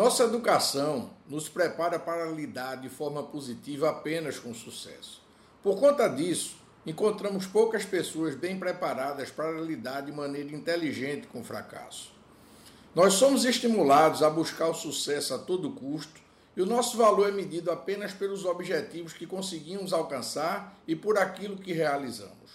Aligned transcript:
Nossa 0.00 0.24
educação 0.24 1.10
nos 1.28 1.48
prepara 1.48 1.98
para 1.98 2.24
lidar 2.24 2.76
de 2.76 2.88
forma 2.88 3.22
positiva 3.22 3.90
apenas 3.90 4.38
com 4.38 4.54
sucesso. 4.54 5.20
Por 5.62 5.78
conta 5.78 6.08
disso, 6.08 6.56
encontramos 6.86 7.46
poucas 7.46 7.84
pessoas 7.84 8.34
bem 8.34 8.58
preparadas 8.58 9.30
para 9.30 9.60
lidar 9.60 10.00
de 10.00 10.10
maneira 10.10 10.56
inteligente 10.56 11.26
com 11.26 11.40
o 11.40 11.44
fracasso. 11.44 12.12
Nós 12.94 13.12
somos 13.12 13.44
estimulados 13.44 14.22
a 14.22 14.30
buscar 14.30 14.68
o 14.68 14.74
sucesso 14.74 15.34
a 15.34 15.38
todo 15.38 15.72
custo 15.72 16.20
e 16.56 16.62
o 16.62 16.66
nosso 16.66 16.96
valor 16.96 17.28
é 17.28 17.32
medido 17.32 17.70
apenas 17.70 18.12
pelos 18.12 18.44
objetivos 18.44 19.12
que 19.12 19.26
conseguimos 19.26 19.92
alcançar 19.92 20.78
e 20.86 20.96
por 20.96 21.16
aquilo 21.16 21.56
que 21.56 21.72
realizamos. 21.72 22.50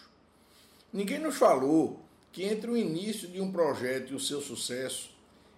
Ninguém 0.91 1.19
nos 1.19 1.37
falou 1.37 2.01
que 2.31 2.43
entre 2.43 2.69
o 2.69 2.77
início 2.77 3.27
de 3.29 3.39
um 3.39 3.51
projeto 3.51 4.11
e 4.11 4.15
o 4.15 4.19
seu 4.19 4.41
sucesso, 4.41 5.09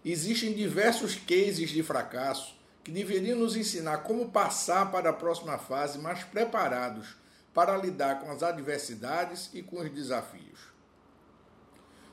existem 0.06 0.54
diversos 0.54 1.16
cases 1.16 1.72
de 1.72 1.82
fracasso 1.82 2.56
que 2.84 2.92
deveriam 2.92 3.38
nos 3.38 3.56
ensinar 3.56 3.98
como 4.00 4.30
passar 4.30 4.92
para 4.92 5.10
a 5.10 5.14
próxima 5.14 5.58
fase 5.58 5.98
mais 5.98 6.24
preparados 6.24 7.18
para 7.54 7.76
lidar 7.76 8.20
com 8.20 8.32
as 8.32 8.44
adversidades 8.44 9.50
e 9.54 9.64
com 9.64 9.82
os 9.82 9.92
desafios. 9.92 10.60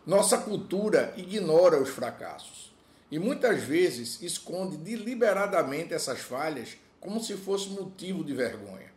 Nossa 0.06 0.38
cultura 0.38 1.12
ignora 1.16 1.80
os 1.80 1.91
fracassos 1.91 2.73
e 3.14 3.18
muitas 3.20 3.62
vezes 3.62 4.20
esconde 4.23 4.77
deliberadamente 4.77 5.95
essas 5.95 6.18
falhas 6.18 6.77
como 6.98 7.22
se 7.22 7.36
fosse 7.36 7.68
motivo 7.68 8.24
de 8.24 8.34
vergonha. 8.34 8.92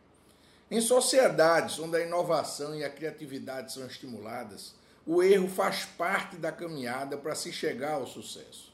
Em 0.72 0.82
sociedades 0.82 1.78
onde 1.78 1.98
a 1.98 2.02
inovação 2.02 2.74
e 2.76 2.84
a 2.84 2.90
criatividade 2.90 3.72
são 3.72 3.86
estimuladas, 3.86 4.74
o 5.06 5.22
erro 5.22 5.48
faz 5.48 5.86
parte 5.86 6.36
da 6.36 6.52
caminhada 6.52 7.16
para 7.16 7.36
se 7.36 7.54
chegar 7.54 7.94
ao 7.94 8.08
sucesso. 8.08 8.74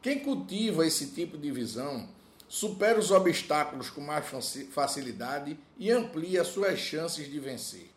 Quem 0.00 0.20
cultiva 0.20 0.86
esse 0.86 1.08
tipo 1.08 1.36
de 1.36 1.50
visão 1.50 2.08
supera 2.48 2.98
os 2.98 3.10
obstáculos 3.10 3.90
com 3.90 4.00
mais 4.00 4.24
facilidade 4.72 5.58
e 5.78 5.90
amplia 5.90 6.42
suas 6.42 6.78
chances 6.78 7.30
de 7.30 7.38
vencer. 7.38 7.90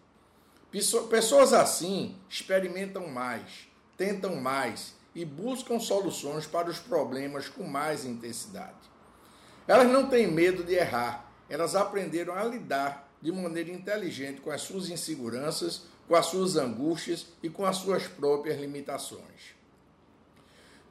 Pessoas 1.10 1.54
assim 1.54 2.18
experimentam 2.30 3.08
mais, 3.08 3.70
tentam 3.96 4.36
mais 4.36 5.02
e 5.16 5.24
buscam 5.24 5.80
soluções 5.80 6.46
para 6.46 6.70
os 6.70 6.80
problemas 6.80 7.48
com 7.48 7.64
mais 7.64 8.06
intensidade. 8.06 8.92
Elas 9.68 9.90
não 9.90 10.10
têm 10.10 10.28
medo 10.28 10.64
de 10.64 10.74
errar, 10.74 11.32
elas 11.50 11.76
aprenderam 11.76 12.34
a 12.34 12.44
lidar 12.44 13.10
de 13.22 13.32
maneira 13.32 13.72
inteligente 13.72 14.42
com 14.42 14.52
as 14.52 14.62
suas 14.62 14.90
inseguranças, 14.90 15.84
com 16.08 16.16
as 16.16 16.26
suas 16.26 16.58
angústias 16.58 17.28
e 17.42 17.50
com 17.50 17.66
as 17.66 17.78
suas 17.78 18.08
próprias 18.08 18.60
limitações. 18.60 19.56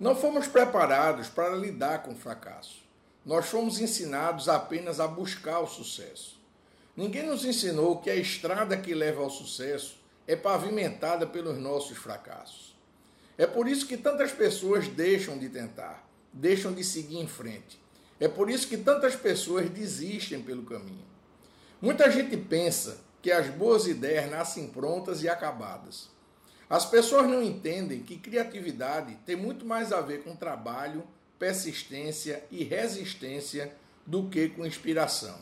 Não 0.01 0.17
fomos 0.17 0.49
preparados 0.49 1.29
para 1.29 1.55
lidar 1.55 2.03
com 2.03 2.13
o 2.13 2.17
fracasso. 2.17 2.83
Nós 3.25 3.47
fomos 3.47 3.79
ensinados 3.81 4.49
apenas 4.49 4.99
a 4.99 5.07
buscar 5.07 5.61
o 5.61 5.67
sucesso. 5.67 6.41
Ninguém 6.97 7.25
nos 7.25 7.45
ensinou 7.45 7.99
que 7.99 8.11
a 8.11 8.17
estrada 8.17 8.77
que 8.77 8.95
leva 8.95 9.23
ao 9.23 9.31
sucesso 9.31 9.97
é 10.27 10.35
pavimentada 10.35 11.27
pelos 11.27 11.57
nossos 11.59 11.99
fracassos. 11.99 12.72
É 13.37 13.47
por 13.47 13.67
isso 13.69 13.87
que 13.87 13.97
tantas 13.97 14.33
pessoas 14.33 14.89
deixam 14.89 15.39
de 15.39 15.49
tentar, 15.49 16.09
deixam 16.33 16.73
de 16.73 16.85
seguir 16.85 17.19
em 17.19 17.27
frente. 17.27 17.81
É 18.21 18.29
por 18.29 18.49
isso 18.49 18.69
que 18.69 18.77
tantas 18.77 19.17
pessoas 19.17 19.69
desistem 19.69 20.41
pelo 20.43 20.63
caminho. 20.65 21.05
Muita 21.81 22.11
gente 22.11 22.37
pensa 22.37 23.01
que 23.21 23.33
as 23.33 23.49
boas 23.49 23.87
ideias 23.87 24.31
nascem 24.31 24.69
prontas 24.69 25.23
e 25.23 25.29
acabadas. 25.29 26.09
As 26.69 26.87
pessoas 26.87 27.27
não 27.27 27.43
entendem 27.43 28.01
que 28.01 28.19
criatividade 28.19 29.19
tem 29.27 29.37
muito 29.37 29.65
mais 29.65 29.93
a 29.93 30.01
ver 30.01 30.23
com 30.23 30.35
trabalho, 30.35 31.05
persistência 31.39 32.45
e 32.51 32.65
resistência 32.65 33.73
do 34.07 34.29
que 34.29 34.49
com 34.49 34.65
inspiração. 34.65 35.39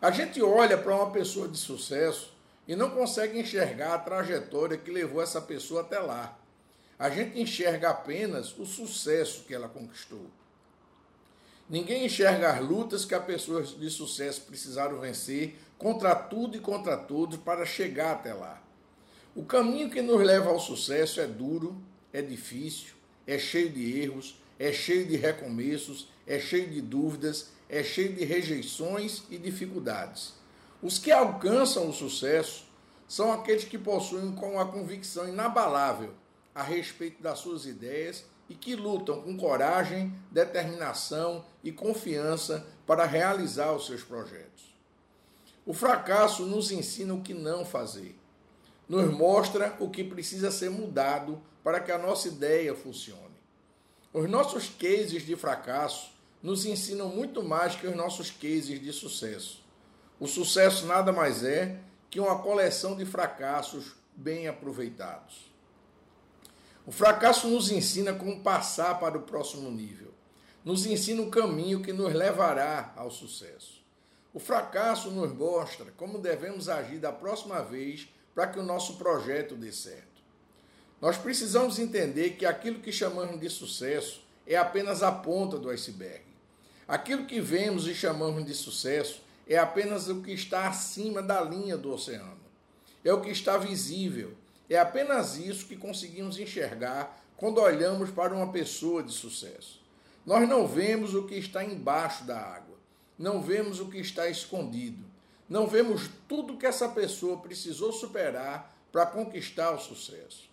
A 0.00 0.10
gente 0.10 0.42
olha 0.42 0.76
para 0.76 0.94
uma 0.94 1.10
pessoa 1.10 1.48
de 1.48 1.56
sucesso 1.56 2.34
e 2.68 2.76
não 2.76 2.90
consegue 2.90 3.38
enxergar 3.38 3.94
a 3.94 3.98
trajetória 3.98 4.76
que 4.76 4.90
levou 4.90 5.22
essa 5.22 5.40
pessoa 5.40 5.80
até 5.80 5.98
lá. 5.98 6.38
A 6.98 7.10
gente 7.10 7.38
enxerga 7.38 7.90
apenas 7.90 8.58
o 8.58 8.64
sucesso 8.64 9.44
que 9.44 9.54
ela 9.54 9.68
conquistou. 9.68 10.26
Ninguém 11.68 12.06
enxerga 12.06 12.52
as 12.52 12.64
lutas 12.64 13.04
que 13.04 13.14
as 13.14 13.24
pessoas 13.24 13.78
de 13.78 13.90
sucesso 13.90 14.42
precisaram 14.42 14.98
vencer 14.98 15.58
contra 15.76 16.14
tudo 16.14 16.56
e 16.56 16.60
contra 16.60 16.96
todos 16.96 17.36
para 17.36 17.66
chegar 17.66 18.12
até 18.12 18.32
lá. 18.32 18.62
O 19.34 19.44
caminho 19.44 19.90
que 19.90 20.00
nos 20.00 20.22
leva 20.22 20.48
ao 20.48 20.58
sucesso 20.58 21.20
é 21.20 21.26
duro, 21.26 21.76
é 22.12 22.22
difícil, 22.22 22.94
é 23.26 23.38
cheio 23.38 23.68
de 23.68 24.00
erros, 24.00 24.40
é 24.58 24.72
cheio 24.72 25.06
de 25.06 25.16
recomeços, 25.16 26.08
é 26.26 26.40
cheio 26.40 26.70
de 26.70 26.80
dúvidas, 26.80 27.50
é 27.68 27.82
cheio 27.82 28.14
de 28.14 28.24
rejeições 28.24 29.24
e 29.28 29.36
dificuldades. 29.36 30.32
Os 30.80 30.98
que 30.98 31.12
alcançam 31.12 31.90
o 31.90 31.92
sucesso 31.92 32.64
são 33.06 33.32
aqueles 33.32 33.64
que 33.64 33.76
possuem 33.76 34.24
uma 34.24 34.66
convicção 34.66 35.28
inabalável 35.28 36.14
a 36.56 36.62
respeito 36.62 37.22
das 37.22 37.38
suas 37.38 37.66
ideias 37.66 38.24
e 38.48 38.54
que 38.54 38.74
lutam 38.74 39.20
com 39.20 39.36
coragem, 39.36 40.14
determinação 40.30 41.44
e 41.62 41.70
confiança 41.70 42.66
para 42.86 43.04
realizar 43.04 43.72
os 43.72 43.84
seus 43.84 44.02
projetos. 44.02 44.74
O 45.66 45.74
fracasso 45.74 46.46
nos 46.46 46.70
ensina 46.70 47.12
o 47.12 47.20
que 47.20 47.34
não 47.34 47.62
fazer. 47.66 48.18
Nos 48.88 49.12
mostra 49.12 49.76
o 49.78 49.90
que 49.90 50.02
precisa 50.02 50.50
ser 50.50 50.70
mudado 50.70 51.42
para 51.62 51.78
que 51.78 51.92
a 51.92 51.98
nossa 51.98 52.28
ideia 52.28 52.74
funcione. 52.74 53.36
Os 54.14 54.30
nossos 54.30 54.70
cases 54.70 55.26
de 55.26 55.36
fracasso 55.36 56.10
nos 56.42 56.64
ensinam 56.64 57.10
muito 57.10 57.42
mais 57.42 57.76
que 57.76 57.86
os 57.86 57.94
nossos 57.94 58.30
cases 58.30 58.80
de 58.80 58.92
sucesso. 58.94 59.62
O 60.18 60.26
sucesso 60.26 60.86
nada 60.86 61.12
mais 61.12 61.44
é 61.44 61.80
que 62.08 62.18
uma 62.18 62.38
coleção 62.38 62.96
de 62.96 63.04
fracassos 63.04 63.94
bem 64.16 64.48
aproveitados. 64.48 65.54
O 66.86 66.92
fracasso 66.92 67.48
nos 67.48 67.68
ensina 67.72 68.14
como 68.14 68.40
passar 68.40 69.00
para 69.00 69.18
o 69.18 69.22
próximo 69.22 69.68
nível. 69.72 70.14
Nos 70.64 70.86
ensina 70.86 71.20
o 71.20 71.30
caminho 71.30 71.82
que 71.82 71.92
nos 71.92 72.14
levará 72.14 72.92
ao 72.94 73.10
sucesso. 73.10 73.84
O 74.32 74.38
fracasso 74.38 75.10
nos 75.10 75.32
mostra 75.32 75.92
como 75.96 76.20
devemos 76.20 76.68
agir 76.68 77.00
da 77.00 77.10
próxima 77.10 77.60
vez 77.60 78.08
para 78.32 78.46
que 78.46 78.60
o 78.60 78.62
nosso 78.62 78.98
projeto 78.98 79.56
dê 79.56 79.72
certo. 79.72 80.22
Nós 81.00 81.18
precisamos 81.18 81.78
entender 81.80 82.36
que 82.36 82.46
aquilo 82.46 82.78
que 82.78 82.92
chamamos 82.92 83.40
de 83.40 83.50
sucesso 83.50 84.22
é 84.46 84.56
apenas 84.56 85.02
a 85.02 85.10
ponta 85.10 85.58
do 85.58 85.70
iceberg. 85.70 86.22
Aquilo 86.86 87.26
que 87.26 87.40
vemos 87.40 87.88
e 87.88 87.94
chamamos 87.94 88.44
de 88.46 88.54
sucesso 88.54 89.22
é 89.48 89.58
apenas 89.58 90.08
o 90.08 90.22
que 90.22 90.32
está 90.32 90.68
acima 90.68 91.20
da 91.20 91.40
linha 91.40 91.76
do 91.76 91.92
oceano. 91.92 92.38
É 93.04 93.12
o 93.12 93.20
que 93.20 93.30
está 93.30 93.56
visível. 93.56 94.34
É 94.68 94.78
apenas 94.78 95.36
isso 95.36 95.66
que 95.66 95.76
conseguimos 95.76 96.38
enxergar 96.38 97.22
quando 97.36 97.60
olhamos 97.60 98.10
para 98.10 98.34
uma 98.34 98.50
pessoa 98.50 99.02
de 99.02 99.12
sucesso. 99.12 99.80
Nós 100.24 100.48
não 100.48 100.66
vemos 100.66 101.14
o 101.14 101.24
que 101.24 101.36
está 101.36 101.64
embaixo 101.64 102.24
da 102.24 102.38
água. 102.38 102.76
Não 103.18 103.40
vemos 103.40 103.80
o 103.80 103.88
que 103.88 103.98
está 103.98 104.28
escondido. 104.28 105.04
Não 105.48 105.66
vemos 105.66 106.10
tudo 106.28 106.56
que 106.56 106.66
essa 106.66 106.88
pessoa 106.88 107.38
precisou 107.38 107.92
superar 107.92 108.76
para 108.90 109.06
conquistar 109.06 109.70
o 109.70 109.78
sucesso 109.78 110.46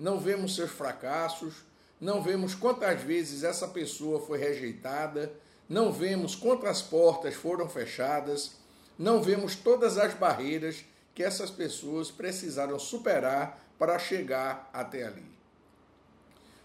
não 0.00 0.18
vemos 0.18 0.54
seus 0.54 0.70
fracassos, 0.70 1.56
não 2.00 2.22
vemos 2.22 2.54
quantas 2.54 3.02
vezes 3.02 3.44
essa 3.44 3.68
pessoa 3.68 4.18
foi 4.18 4.38
rejeitada, 4.38 5.30
não 5.68 5.92
vemos 5.92 6.34
quantas 6.34 6.80
portas 6.80 7.34
foram 7.34 7.68
fechadas, 7.68 8.52
não 8.98 9.22
vemos 9.22 9.54
todas 9.54 9.98
as 9.98 10.14
barreiras 10.14 10.82
que 11.20 11.24
essas 11.24 11.50
pessoas 11.50 12.10
precisaram 12.10 12.78
superar 12.78 13.62
para 13.78 13.98
chegar 13.98 14.70
até 14.72 15.06
ali. 15.06 15.30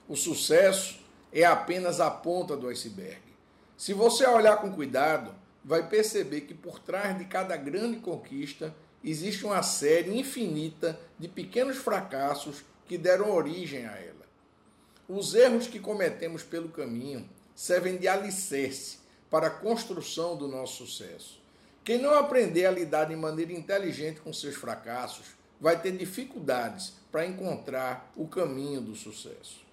O 0.08 0.16
sucesso 0.16 0.98
é 1.34 1.44
apenas 1.44 2.00
a 2.00 2.10
ponta 2.10 2.56
do 2.56 2.70
iceberg. 2.70 3.20
Se 3.76 3.92
você 3.92 4.26
olhar 4.26 4.56
com 4.62 4.72
cuidado, 4.72 5.36
vai 5.62 5.90
perceber 5.90 6.42
que 6.42 6.54
por 6.54 6.80
trás 6.80 7.18
de 7.18 7.26
cada 7.26 7.58
grande 7.58 8.00
conquista 8.00 8.74
existe 9.04 9.46
uma 9.46 9.62
série 9.62 10.18
infinita 10.18 10.98
de 11.20 11.28
pequenos 11.28 11.76
fracassos 11.76 12.64
que 12.88 12.98
deram 12.98 13.36
origem 13.36 13.86
a 13.86 13.98
ela. 13.98 14.26
Os 15.06 15.36
erros 15.36 15.68
que 15.68 15.82
cometemos 15.82 16.44
pelo 16.44 16.70
caminho 16.70 17.30
servem 17.54 17.98
de 17.98 18.08
alicerce 18.08 19.00
para 19.30 19.48
a 19.48 19.52
construção 19.52 20.38
do 20.38 20.48
nosso 20.48 20.86
sucesso. 20.86 21.45
Quem 21.86 22.00
não 22.00 22.16
aprender 22.16 22.66
a 22.66 22.72
lidar 22.72 23.06
de 23.06 23.16
maneira 23.16 23.54
inteligente 23.54 24.20
com 24.20 24.34
seus 24.34 24.56
fracassos 24.56 25.28
vai 25.62 25.80
ter 25.80 25.96
dificuldades 25.96 26.94
para 27.12 27.28
encontrar 27.28 28.12
o 28.16 28.28
caminho 28.28 28.82
do 28.82 28.96
sucesso. 28.96 29.64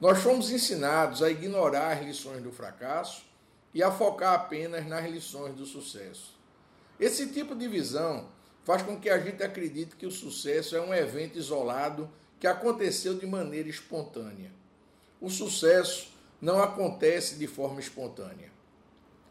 Nós 0.00 0.18
fomos 0.22 0.52
ensinados 0.52 1.20
a 1.20 1.28
ignorar 1.28 1.96
as 1.96 2.06
lições 2.06 2.44
do 2.44 2.52
fracasso 2.52 3.26
e 3.74 3.82
a 3.82 3.90
focar 3.90 4.34
apenas 4.34 4.86
nas 4.86 5.10
lições 5.10 5.52
do 5.56 5.66
sucesso. 5.66 6.38
Esse 6.98 7.26
tipo 7.26 7.56
de 7.56 7.66
visão 7.66 8.28
faz 8.62 8.82
com 8.82 8.96
que 8.96 9.10
a 9.10 9.18
gente 9.18 9.42
acredite 9.42 9.96
que 9.96 10.06
o 10.06 10.12
sucesso 10.12 10.76
é 10.76 10.80
um 10.80 10.94
evento 10.94 11.38
isolado 11.38 12.08
que 12.38 12.46
aconteceu 12.46 13.18
de 13.18 13.26
maneira 13.26 13.68
espontânea. 13.68 14.52
O 15.20 15.28
sucesso 15.28 16.12
não 16.40 16.62
acontece 16.62 17.34
de 17.34 17.48
forma 17.48 17.80
espontânea. 17.80 18.52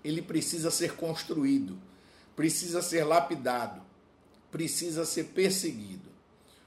Ele 0.04 0.22
precisa 0.22 0.70
ser 0.70 0.98
construído, 0.98 1.87
precisa 2.38 2.84
ser 2.84 3.04
lapidado, 3.04 3.82
precisa 4.52 5.04
ser 5.06 5.24
perseguido. 5.26 6.08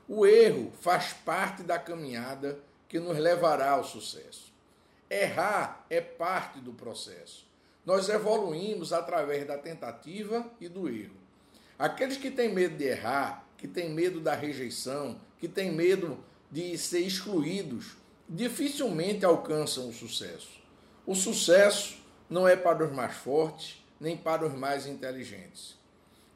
O 0.09 0.27
erro 0.27 0.73
faz 0.81 1.13
parte 1.13 1.63
da 1.63 1.79
caminhada 1.79 2.59
que 2.89 2.99
nos 2.99 3.17
levará 3.17 3.71
ao 3.71 3.85
sucesso. 3.85 4.53
Errar 5.09 5.87
é 5.89 6.01
parte 6.01 6.59
do 6.59 6.73
processo. 6.73 7.47
Nós 7.87 8.09
evoluímos 8.09 8.93
através 8.93 9.47
da 9.47 9.57
tentativa 9.57 10.45
e 10.61 10.69
do 10.69 10.89
erro. 10.89 11.15
Aqueles 11.79 12.17
que 12.17 12.33
têm 12.33 12.53
medo 12.53 12.77
de 12.77 12.85
errar, 12.85 13.47
que 13.57 13.69
têm 13.69 13.91
medo 13.91 14.21
da 14.21 14.35
rejeição, 14.35 15.21
que 15.39 15.47
têm 15.47 15.71
medo 15.71 16.19
de 16.51 16.77
ser 16.77 17.01
excluídos, 17.01 17.97
dificilmente 18.29 19.25
alcançam 19.25 19.89
o 19.89 19.93
sucesso. 19.93 20.51
O 21.07 21.15
sucesso 21.15 21.97
não 22.29 22.47
é 22.47 22.57
para 22.57 22.85
os 22.85 22.93
mais 22.93 23.15
fortes, 23.15 23.80
nem 24.01 24.17
para 24.17 24.47
os 24.47 24.55
mais 24.55 24.87
inteligentes. 24.87 25.77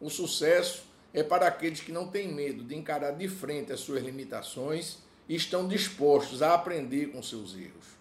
O 0.00 0.10
sucesso 0.10 0.84
é 1.14 1.22
para 1.22 1.46
aqueles 1.46 1.80
que 1.80 1.92
não 1.92 2.08
têm 2.08 2.28
medo 2.28 2.62
de 2.62 2.76
encarar 2.76 3.12
de 3.12 3.26
frente 3.28 3.72
as 3.72 3.80
suas 3.80 4.02
limitações 4.02 4.98
e 5.28 5.34
estão 5.34 5.66
dispostos 5.66 6.42
a 6.42 6.52
aprender 6.52 7.06
com 7.06 7.22
seus 7.22 7.54
erros. 7.54 7.94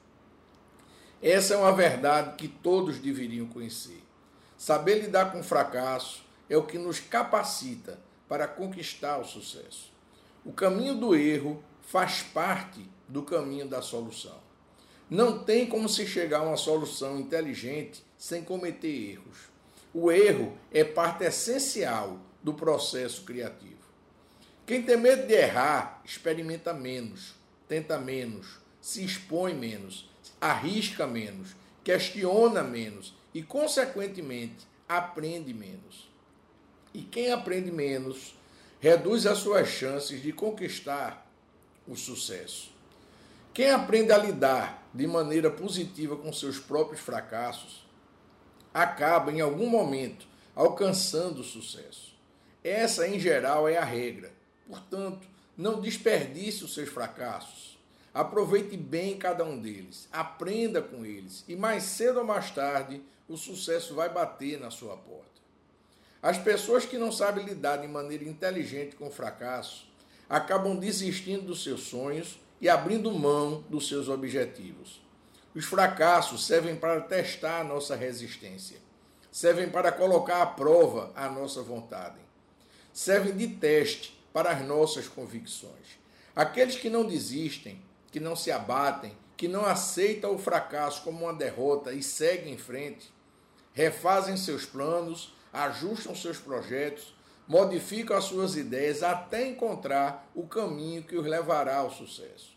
Essa 1.21 1.53
é 1.53 1.57
uma 1.57 1.71
verdade 1.71 2.35
que 2.35 2.49
todos 2.49 2.99
deveriam 2.99 3.47
conhecer. 3.47 4.03
Saber 4.57 4.99
lidar 4.99 5.31
com 5.31 5.39
o 5.39 5.43
fracasso 5.43 6.23
é 6.49 6.57
o 6.57 6.65
que 6.65 6.77
nos 6.77 6.99
capacita 6.99 7.97
para 8.27 8.47
conquistar 8.47 9.19
o 9.19 9.25
sucesso. 9.25 9.93
O 10.43 10.51
caminho 10.51 10.95
do 10.95 11.15
erro 11.15 11.63
faz 11.81 12.21
parte 12.21 12.85
do 13.07 13.23
caminho 13.23 13.67
da 13.67 13.81
solução. 13.81 14.37
Não 15.09 15.43
tem 15.43 15.67
como 15.67 15.87
se 15.87 16.07
chegar 16.07 16.39
a 16.39 16.43
uma 16.43 16.57
solução 16.57 17.19
inteligente 17.19 18.03
sem 18.17 18.43
cometer 18.43 19.11
erros. 19.11 19.52
O 19.93 20.11
erro 20.11 20.57
é 20.71 20.83
parte 20.83 21.23
essencial 21.23 22.19
do 22.41 22.53
processo 22.53 23.23
criativo. 23.23 23.83
Quem 24.65 24.81
tem 24.81 24.97
medo 24.97 25.27
de 25.27 25.33
errar, 25.33 26.01
experimenta 26.03 26.73
menos, 26.73 27.35
tenta 27.67 27.99
menos, 27.99 28.57
se 28.81 29.05
expõe 29.05 29.53
menos, 29.53 30.09
arrisca 30.41 31.05
menos, 31.05 31.55
questiona 31.83 32.63
menos 32.63 33.13
e, 33.33 33.43
consequentemente, 33.43 34.65
aprende 34.89 35.53
menos. 35.53 36.09
E 36.91 37.03
quem 37.03 37.31
aprende 37.31 37.71
menos 37.71 38.35
reduz 38.79 39.27
as 39.27 39.37
suas 39.37 39.67
chances 39.67 40.23
de 40.23 40.33
conquistar 40.33 41.29
o 41.87 41.95
sucesso. 41.95 42.71
Quem 43.53 43.69
aprende 43.69 44.11
a 44.11 44.17
lidar 44.17 44.89
de 44.91 45.05
maneira 45.05 45.51
positiva 45.51 46.15
com 46.15 46.33
seus 46.33 46.57
próprios 46.57 46.99
fracassos 46.99 47.82
acaba, 48.73 49.31
em 49.31 49.41
algum 49.41 49.67
momento, 49.67 50.25
alcançando 50.55 51.41
o 51.41 51.43
sucesso. 51.43 52.13
Essa, 52.63 53.07
em 53.07 53.19
geral, 53.19 53.67
é 53.67 53.77
a 53.77 53.83
regra. 53.83 54.31
Portanto, 54.67 55.27
não 55.57 55.81
desperdice 55.81 56.63
os 56.63 56.73
seus 56.73 56.89
fracassos. 56.89 57.77
Aproveite 58.13 58.77
bem 58.77 59.17
cada 59.17 59.43
um 59.43 59.59
deles, 59.59 60.07
aprenda 60.11 60.81
com 60.81 61.03
eles 61.03 61.43
e 61.47 61.55
mais 61.55 61.83
cedo 61.83 62.19
ou 62.19 62.25
mais 62.25 62.51
tarde 62.51 63.01
o 63.27 63.35
sucesso 63.35 63.95
vai 63.95 64.07
bater 64.07 64.59
na 64.59 64.69
sua 64.69 64.95
porta. 64.95 65.33
As 66.21 66.37
pessoas 66.37 66.85
que 66.85 66.97
não 66.97 67.11
sabem 67.11 67.43
lidar 67.43 67.77
de 67.77 67.87
maneira 67.87 68.23
inteligente 68.23 68.95
com 68.95 69.07
o 69.07 69.11
fracasso 69.11 69.87
acabam 70.29 70.75
desistindo 70.75 71.47
dos 71.47 71.63
seus 71.63 71.81
sonhos 71.83 72.39
e 72.61 72.69
abrindo 72.69 73.11
mão 73.11 73.63
dos 73.67 73.87
seus 73.87 74.07
objetivos. 74.07 75.02
Os 75.55 75.65
fracassos 75.65 76.45
servem 76.45 76.75
para 76.75 77.01
testar 77.01 77.61
a 77.61 77.63
nossa 77.63 77.95
resistência, 77.95 78.77
servem 79.31 79.69
para 79.69 79.91
colocar 79.91 80.41
à 80.41 80.45
prova 80.45 81.11
a 81.15 81.29
nossa 81.29 81.61
vontade 81.61 82.23
servem 82.93 83.35
de 83.35 83.47
teste 83.47 84.15
para 84.31 84.51
as 84.51 84.65
nossas 84.65 85.07
convicções. 85.07 85.99
Aqueles 86.35 86.75
que 86.75 86.89
não 86.89 87.03
desistem, 87.03 87.81
que 88.11 88.19
não 88.19 88.35
se 88.35 88.51
abatem, 88.51 89.17
que 89.35 89.47
não 89.47 89.65
aceitam 89.65 90.35
o 90.35 90.37
fracasso 90.37 91.01
como 91.03 91.25
uma 91.25 91.33
derrota 91.33 91.91
e 91.91 92.03
seguem 92.03 92.53
em 92.53 92.57
frente, 92.57 93.11
refazem 93.73 94.37
seus 94.37 94.65
planos, 94.65 95.35
ajustam 95.51 96.15
seus 96.15 96.37
projetos, 96.37 97.15
modificam 97.47 98.15
as 98.15 98.25
suas 98.25 98.55
ideias 98.55 99.01
até 99.01 99.47
encontrar 99.47 100.29
o 100.35 100.47
caminho 100.47 101.03
que 101.03 101.17
os 101.17 101.25
levará 101.25 101.77
ao 101.77 101.91
sucesso. 101.91 102.55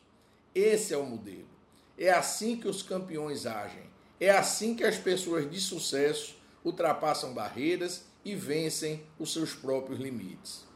Esse 0.54 0.92
é 0.94 0.96
o 0.96 1.04
modelo. 1.04 1.55
É 1.98 2.10
assim 2.10 2.56
que 2.56 2.68
os 2.68 2.82
campeões 2.82 3.46
agem. 3.46 3.84
É 4.20 4.30
assim 4.30 4.74
que 4.74 4.84
as 4.84 4.98
pessoas 4.98 5.50
de 5.50 5.60
sucesso 5.60 6.36
ultrapassam 6.64 7.32
barreiras 7.32 8.04
e 8.24 8.34
vencem 8.34 9.02
os 9.18 9.32
seus 9.32 9.54
próprios 9.54 9.98
limites. 9.98 10.66